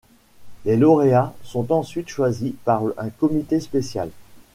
Les 0.65 0.77
lauréats 0.77 1.31
sont 1.43 1.71
ensuite 1.71 2.09
choisis 2.09 2.53
par 2.65 2.83
un 2.97 3.11
comité 3.11 3.59
spécial. 3.59 4.09